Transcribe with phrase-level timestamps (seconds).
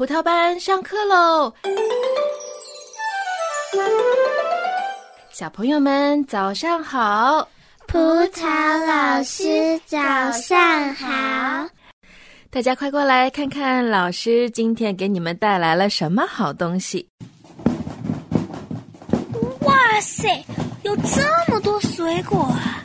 [0.00, 1.52] 葡萄班上课喽！
[5.30, 7.46] 小朋友们早上好，
[7.86, 9.98] 葡萄老师早
[10.32, 11.68] 上好，
[12.48, 17.06] 大家快过来看看老师今天给你们带来了什么好东西！
[19.60, 20.42] 哇塞，
[20.82, 22.82] 有这么多水果啊！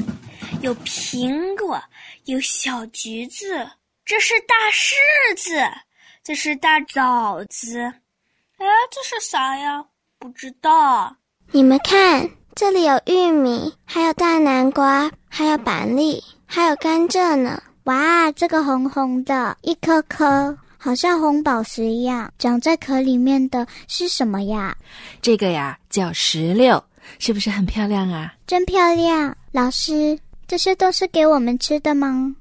[0.59, 1.81] 有苹果，
[2.25, 3.65] 有小橘子，
[4.03, 4.93] 这是大柿
[5.37, 5.51] 子，
[6.25, 7.79] 这是大枣子，
[8.57, 9.85] 哎，这是啥呀？
[10.17, 11.15] 不知道。
[11.51, 17.61] 你们看，这里有玉米，还有大南瓜，还有板栗，还有甘蔗呢。
[17.83, 24.75] 哇，这个红红的一颗颗，好像红宝石一样，长在壳里面的是什么呀？
[25.21, 26.83] 这个呀叫石榴，
[27.19, 28.33] 是不是很漂亮啊？
[28.47, 32.35] 真漂亮，老师，这些都是给我们吃的吗？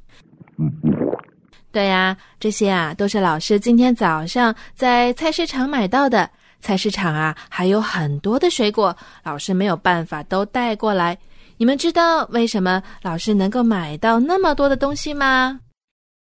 [1.74, 6.30] 对呀，这些啊都是老师今天早上在菜市场买到的。
[6.60, 11.18] 菜市场啊，还有很多的水果，老师没有办法都带过来。
[11.56, 15.58] 你们知道为什么老师能够买到那么多的东西吗？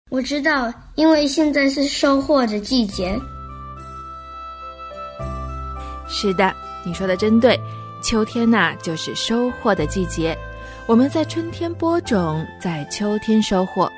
[0.08, 3.14] 我知道，因为现在是收获的季节。
[6.08, 6.54] 是的，
[6.86, 7.60] 你说的真对，
[8.02, 10.34] 秋天呐就是收获的季节。
[10.86, 13.92] 我们在春天播种，在秋天收获。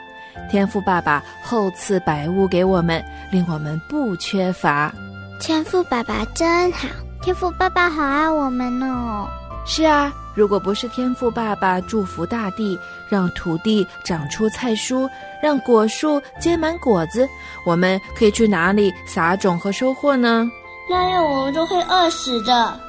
[0.50, 4.92] 天赋爸爸厚赐百物给我们，令我们不缺乏。
[5.40, 6.88] 天赋爸爸真好，
[7.20, 9.28] 天赋爸爸好爱我们哦。
[9.66, 15.08] 是啊，如果不是天赋爸爸祝福大地，让土地长出菜蔬，
[15.42, 17.28] 让果树结满果子，
[17.66, 20.48] 我们可以去哪里撒种和收获呢？
[20.88, 22.80] 那样我们都会饿死的。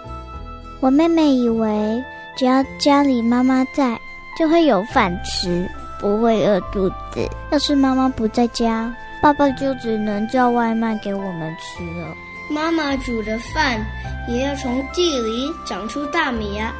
[0.79, 2.03] 我妹妹以为
[2.37, 3.99] 只要家里妈妈在，
[4.37, 5.67] 就会有饭吃，
[5.99, 7.27] 不会饿肚子。
[7.51, 12.07] 要是妈妈不在家，爸爸就只能叫外卖给我们吃了。
[12.49, 13.85] 妈妈煮的饭
[14.27, 16.73] 也要从地里长出大米啊！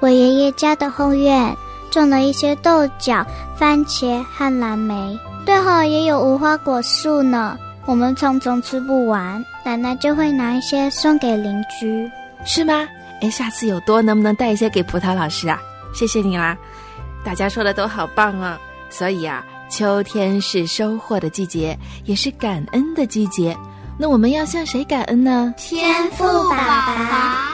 [0.00, 1.56] 我爷爷家的后院
[1.90, 3.24] 种了一些豆角、
[3.56, 5.16] 番茄和蓝莓，
[5.46, 7.56] 对后也有无花果树呢。
[7.86, 12.10] 我们常常吃不完，奶奶就会拿一些送给邻居，
[12.44, 12.88] 是吗？
[13.20, 15.60] 哎，下次有多能不能带一些给葡萄老师啊？
[15.94, 16.56] 谢谢你啦！
[17.24, 18.60] 大家说的都好棒啊！
[18.90, 23.56] 所以啊，秋天是收获的季节，也是感恩的季节。
[23.98, 25.54] 那我们要向谁感恩呢？
[25.56, 27.48] 天赋爸爸。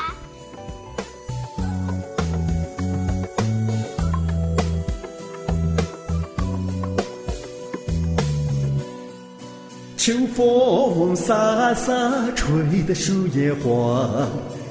[9.96, 14.26] 秋风飒飒，吹得树叶黄，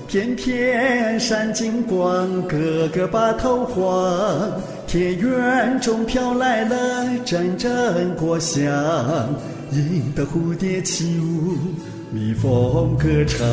[0.07, 4.51] 片片闪金光，个个把头晃。
[4.87, 8.63] 田园中飘来了阵阵果香。
[9.73, 11.57] 引得蝴蝶起舞，
[12.09, 13.45] 蜜蜂歌唱，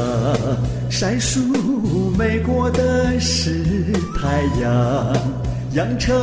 [0.89, 1.41] 闪烁
[2.17, 3.65] 美国的是
[4.17, 5.13] 太阳，
[5.73, 6.15] 阳城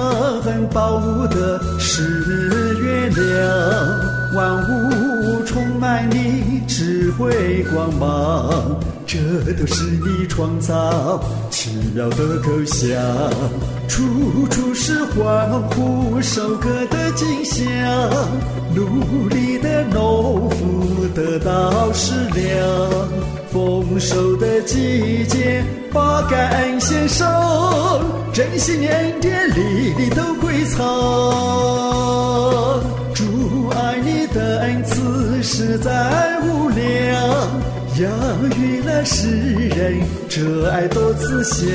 [0.71, 8.79] 宝物的是月亮，万物充满你智慧光芒，
[9.11, 12.97] 这都是你创造奇妙的构想，
[13.89, 17.59] 处处是欢呼收割的景象，
[18.73, 19.81] 努力的。
[19.91, 22.55] 农夫得到食粮，
[23.51, 25.61] 丰收的季节
[25.91, 27.27] 把感恩献上，
[28.31, 30.79] 珍惜年年粒粒都归藏。
[33.13, 37.10] 主爱你的恩赐实在无量，
[37.99, 39.27] 养育了世
[39.69, 41.65] 人，这爱多慈祥，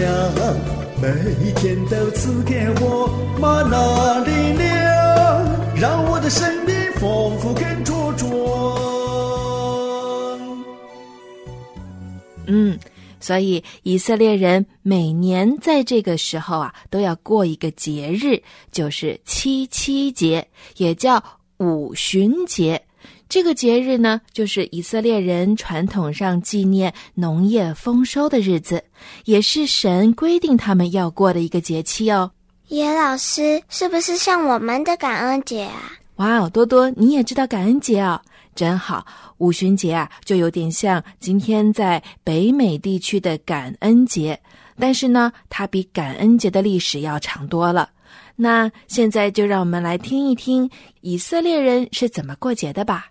[1.01, 6.75] 每天都赐给我玛纳力量，让我的生命。
[6.99, 8.27] 丰富更茁壮。
[12.47, 12.79] 嗯，
[13.21, 20.49] 所以以色列人每年在这个时候啊，都要过一个节日，就是七七节，
[20.79, 21.23] 也叫
[21.59, 22.83] 五旬节。
[23.29, 28.83] 这个节日呢，就是以色列人传统上纪念农业丰收的日子，
[29.25, 32.31] 也是神规定他们要过的一个节气哦。
[32.69, 35.93] 叶老师，是不是像我们的感恩节啊？
[36.17, 38.21] 哇哦，多多，你也知道感恩节哦，
[38.55, 39.05] 真好。
[39.39, 44.41] 五旬节啊，就有点像今天在北美地区的感恩节，
[44.79, 47.91] 但是呢，它比感恩节的历史要长多了。
[48.35, 50.71] 那现在就让我们来听一听
[51.03, 53.09] 以色列人是怎么过节的吧。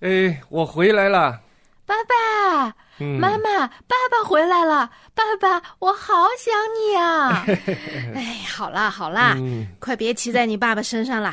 [0.00, 1.40] 哎，我回来了，
[1.84, 2.74] 爸爸。
[3.00, 4.90] 嗯妈妈，爸爸回来了！
[5.14, 7.46] 爸爸，我好想你啊！
[8.12, 11.32] 哎，好啦好啦，嗯快别骑在你爸爸身上了。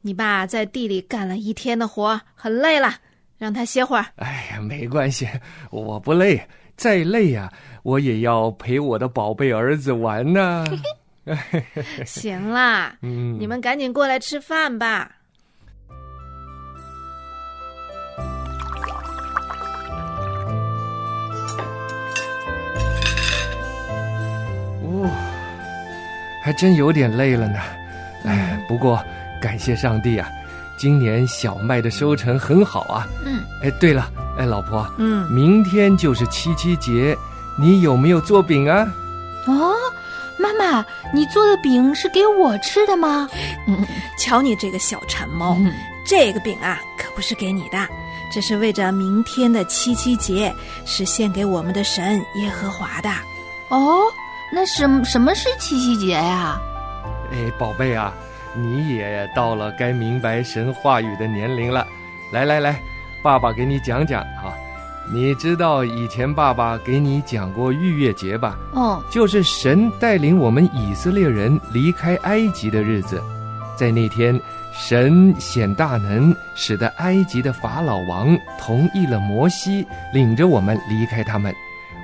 [0.00, 2.96] 你爸在地里干了一天的活，很累了，
[3.38, 4.06] 让他歇会儿。
[4.16, 5.28] 哎呀，没关系，
[5.70, 6.44] 我不累，
[6.76, 7.48] 再累呀、
[7.84, 10.64] 我也要陪我的宝贝儿子玩呢。
[12.04, 15.12] 行啦，嗯，你们赶紧过来吃饭吧。
[26.44, 27.58] 还真有点累了呢。
[28.26, 29.02] 哎，不过
[29.40, 30.28] 感谢上帝啊，
[30.76, 33.08] 今年小麦的收成很好啊。
[33.24, 37.16] 嗯，哎，对了，哎，老婆，嗯，明天就是七七节，
[37.58, 38.86] 你有没有做饼啊？
[39.46, 39.72] 哦，
[40.38, 43.26] 妈妈，你做的饼是给我吃的吗？
[43.66, 43.82] 嗯
[44.18, 45.72] 瞧你这个小馋猫，嗯
[46.06, 47.78] 这个饼啊可不是给你的，
[48.30, 50.54] 这是为着明天的七七节，
[50.84, 53.08] 是献给我们的神耶和华的。
[53.70, 54.02] 哦，
[54.54, 56.60] 那什什么是七夕节呀？
[57.32, 58.14] 哎，宝贝啊，
[58.54, 61.84] 你也到了该明白神话语的年龄了。
[62.32, 62.80] 来来来，
[63.20, 64.54] 爸爸给你讲讲哈。
[65.12, 68.56] 你知道以前爸爸给你讲过逾越节吧？
[68.72, 73.20] 哦，就是神带领我们以色列人离开埃及的日子。
[73.76, 74.40] 在那天，
[74.72, 81.52] 神显大能，使得埃及的法老王同意了摩西，领着我们离开他们。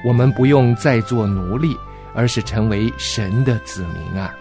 [0.04, 1.76] 我们不用再做奴隶，
[2.14, 4.34] 而是成为神的子民啊！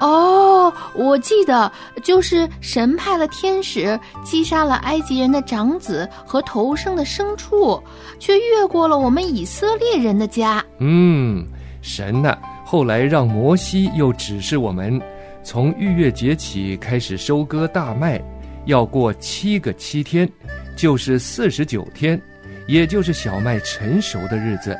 [0.00, 1.70] 哦，我记得，
[2.02, 7.82] 就是神派了天使击杀了埃及人的长子和头生的牲畜，
[8.18, 10.62] 却越过了我们以色列人的家。
[10.78, 11.46] 嗯，
[11.80, 15.00] 神呐、后来让摩西又指示我们，
[15.42, 18.20] 从逾越节起开始收割大麦，
[18.66, 20.28] 要过七个七天，
[20.76, 22.20] 就是四十九天，
[22.66, 24.76] 也就是小麦成熟的日子。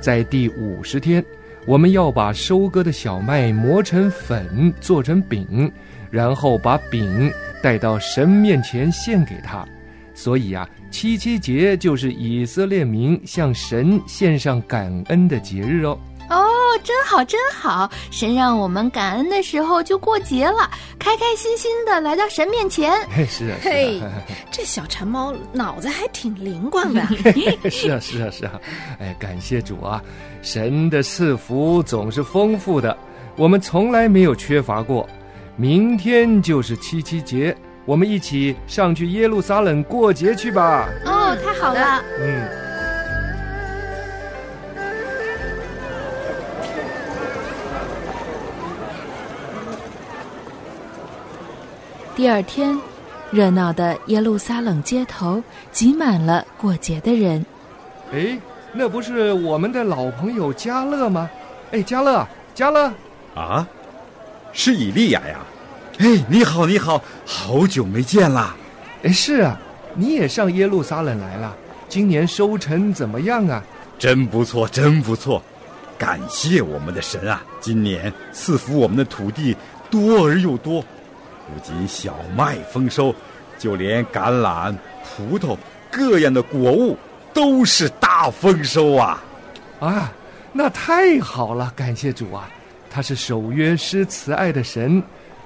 [0.00, 1.24] 在第五十天，
[1.66, 5.70] 我们要把收割的小麦磨成粉，做成饼，
[6.10, 7.30] 然后把饼
[7.60, 9.66] 带到神面前献给他。
[10.14, 15.98] 所以啊，七七节就是以色列民向神献上感恩的节日哦。
[16.76, 17.90] 哦，真好，真好！
[18.10, 22.92] 神让我们感恩的时候就过节了，开开心心的来到神面前。
[23.08, 24.10] 嘿，是啊，是嘿啊，
[24.50, 27.00] 这小馋猫脑子还挺灵光的。
[27.70, 28.60] 是啊，是啊，是啊。
[29.00, 30.02] 哎，感谢主啊，
[30.42, 32.96] 神的赐福总是丰富的，
[33.36, 35.08] 我们从来没有缺乏过。
[35.56, 37.56] 明天就是七七节，
[37.86, 40.86] 我们一起上去耶路撒冷过节去吧。
[41.06, 42.02] 哦，太好了！
[42.20, 42.65] 嗯。
[52.16, 52.74] 第二天，
[53.30, 57.44] 热闹的耶路撒冷街头挤满了过节的人。
[58.10, 58.38] 哎，
[58.72, 61.28] 那不是我们的老朋友加勒吗？
[61.72, 62.90] 哎，加勒，加勒，
[63.34, 63.68] 啊，
[64.54, 65.40] 是以利亚呀！
[65.98, 68.56] 哎，你好，你好，好久没见啦！
[69.02, 69.60] 哎，是啊，
[69.94, 71.54] 你也上耶路撒冷来了。
[71.86, 73.62] 今年收成怎么样啊？
[73.98, 75.42] 真不错，真不错，
[75.98, 77.44] 感谢我们的神啊！
[77.60, 79.54] 今年赐福我们的土地
[79.90, 80.82] 多而又多，
[81.46, 83.14] 不仅小麦丰收，
[83.58, 85.56] 就连橄榄、葡萄
[85.90, 86.96] 各样的果物
[87.32, 89.22] 都是大丰收啊！
[89.80, 90.12] 啊，
[90.52, 92.48] 那太好了，感谢主啊！
[92.90, 95.02] 他是守约施慈爱的神，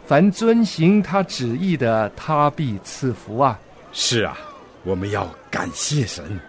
[0.07, 3.59] 凡遵行他旨意的，他必赐福啊！
[3.93, 4.39] 是啊，
[4.85, 6.41] 我们要感谢神。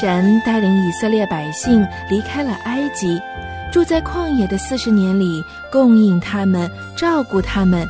[0.00, 3.20] 神带领以色列百姓离开了埃及，
[3.70, 7.86] 住在旷野的四十年里，供应他们，照顾他们。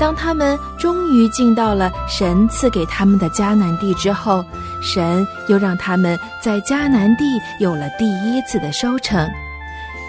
[0.00, 4.42] 当他们终于进到了神赐给他们的迦南地之后，
[4.80, 7.24] 神又让他们在迦南地
[7.60, 9.28] 有了第一次的收成。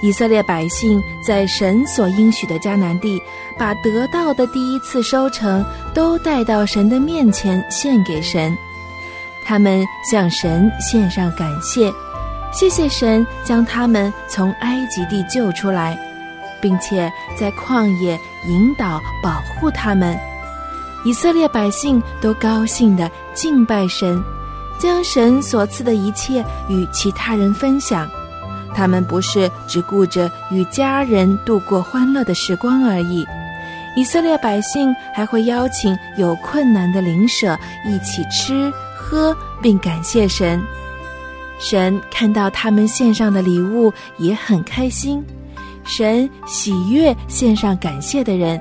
[0.01, 3.21] 以色列百姓在神所应许的迦南地，
[3.59, 8.55] 把得到的第一次收成都带到神的面前献给神。
[9.45, 11.93] 他们向神献上感谢，
[12.51, 15.97] 谢谢神将他们从埃及地救出来，
[16.59, 20.17] 并且在旷野引导保护他们。
[21.03, 24.23] 以色列百姓都高兴地敬拜神，
[24.79, 28.09] 将神所赐的一切与其他人分享。
[28.73, 33.25] 他们不是只顾着与家人度过欢乐的时光而已，
[33.95, 38.73] 以色列百姓还会邀请有困难的邻舍一起吃。
[39.07, 40.59] 喝并感谢神，
[41.59, 45.23] 神看到他们献上的礼物也很开心。
[45.83, 48.59] 神喜悦献上感谢的人，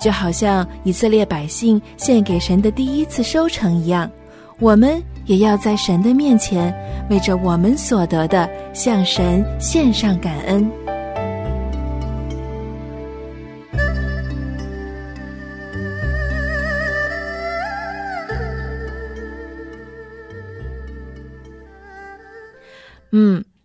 [0.00, 4.10] 就好像以色列百姓献给神的第一次收成一样，
[4.58, 6.74] 我们也要在神的面前，
[7.08, 10.87] 为着我们所得的向神献上感恩。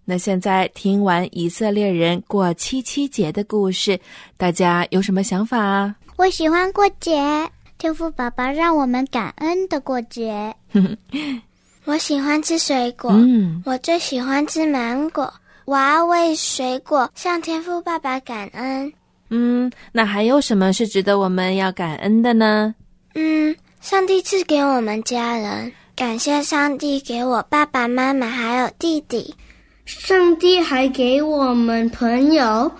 [0.05, 3.99] 那现在听完以色列人过七七节的故事，
[4.37, 5.95] 大家有什么想法啊？
[6.17, 7.21] 我喜欢过节，
[7.77, 10.53] 天父爸爸让我们感恩的过节。
[11.85, 15.33] 我喜欢吃水果，嗯，我最喜欢吃芒果。
[15.65, 18.91] 我要为水果向天父爸爸感恩。
[19.29, 22.75] 嗯，那还有什么是值得我们要感恩的呢？
[23.15, 29.33] 嗯，上帝赐给我们家人，感谢上帝给我爸爸妈妈还有弟弟。
[29.85, 32.71] 上帝还给我们朋友，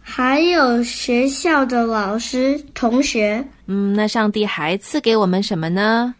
[0.00, 3.44] 还有学校的老师、同学。
[3.66, 6.14] 嗯，那上帝还赐给我们什么呢？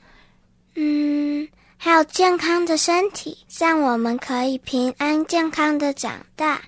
[0.75, 1.47] 嗯，
[1.77, 6.61] 还有健康的身体，让我们可以平安健康的长大。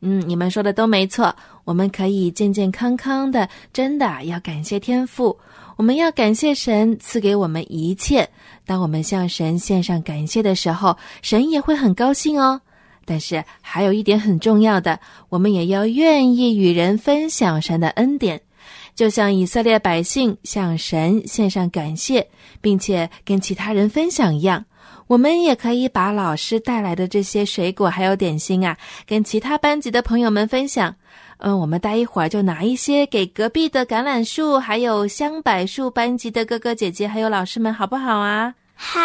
[0.00, 1.34] 嗯，你们说的都没错，
[1.64, 5.36] 我们可以健健康康的，真的要感谢天父。
[5.76, 8.28] 我们要感谢神赐给我们一切。
[8.66, 12.60] 当我们向神献上感谢的时候，神也会很高兴哦。
[13.08, 15.00] 但是还有一点很重要的，
[15.30, 18.38] 我们也要愿意与人分享神的恩典，
[18.94, 22.28] 就像以色列百姓向神献上感谢，
[22.60, 24.62] 并且跟其他人分享一样，
[25.06, 30.94] 我们也可以把老师带来的这些水果还有点心啊，跟其他班级的朋友们分享。
[31.40, 38.52] 嗯，我们待一会儿就拿一些给隔壁的橄榄树还有香柏树班级的哥哥姐姐还有老师们，好不好啊？
[38.74, 38.98] 好。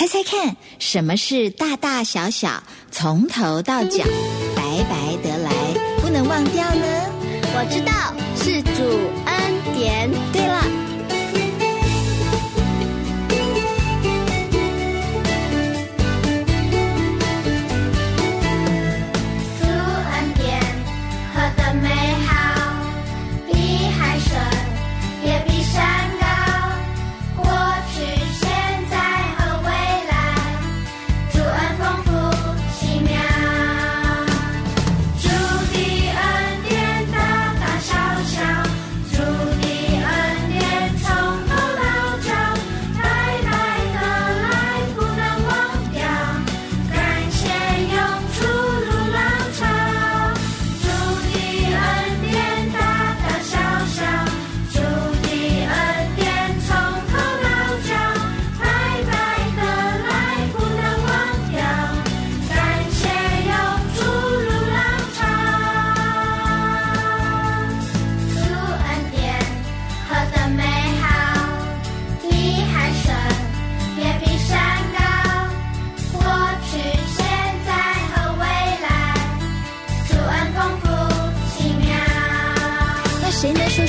[0.00, 4.02] 猜猜看，什么是大大小小、从头到脚、
[4.56, 5.52] 白白得来、
[6.00, 6.86] 不能忘掉呢？
[7.52, 7.92] 我知道，
[8.34, 8.82] 是主
[9.26, 10.10] 恩典。
[10.32, 10.79] 对了。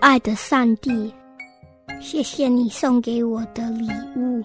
[0.00, 1.14] 爱的上帝，
[2.00, 4.42] 谢谢你送给我的礼物，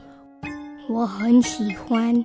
[0.90, 2.24] 我很喜欢。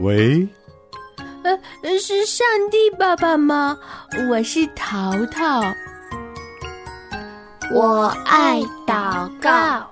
[0.00, 0.48] 喂，
[1.44, 3.78] 呃，是上帝爸爸吗？
[4.28, 5.62] 我是淘淘。
[7.72, 9.86] 我爱祷告。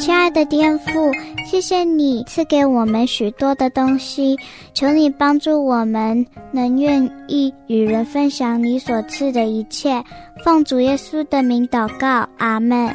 [0.00, 1.12] 亲爱的天父，
[1.46, 4.36] 谢谢你赐给我们许多的东西，
[4.74, 10.02] 求你帮助我们能愿意与人分享你所赐的一切。
[10.44, 12.92] 奉主耶稣的名祷告，阿门。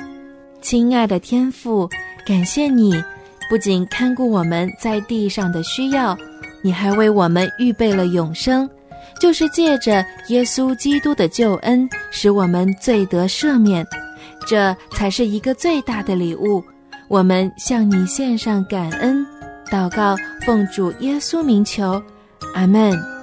[0.62, 1.90] 亲爱的天父，
[2.26, 3.02] 感谢你
[3.50, 6.18] 不仅看顾我们在地上的需要，
[6.62, 8.70] 你还为我们预备了永生，
[9.22, 13.86] 就是借着耶稣基督的救恩，使我们罪得赦免，
[14.46, 16.64] 这才是一个最大的礼物。
[17.08, 19.26] 我们向你献上感恩，
[19.72, 22.02] 祷告，奉主耶稣名求，
[22.54, 23.17] 阿门。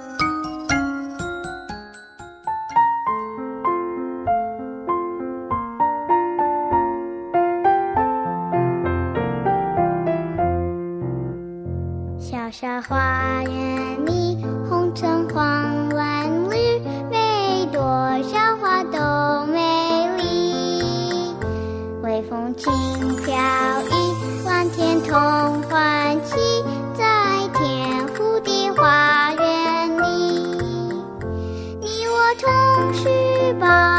[33.65, 33.94] た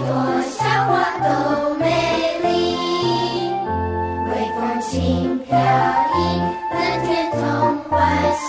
[0.00, 0.06] 朵
[0.48, 1.84] 小花都美
[2.42, 2.48] 丽
[4.30, 6.18] 微风轻飘逸
[6.72, 7.38] 冷天总
[7.84, 7.92] 欢
[8.32, 8.48] 喜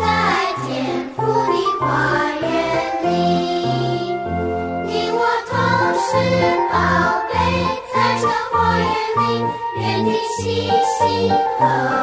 [0.64, 0.66] 天
[1.14, 1.84] 府的花
[2.40, 2.48] 园
[3.02, 3.06] 里
[4.86, 5.52] 你我同
[6.00, 6.08] 是
[6.72, 6.74] 宝
[7.28, 7.34] 贝
[7.92, 8.88] 在这花园
[9.18, 9.44] 里
[9.76, 11.99] 愿你喜心和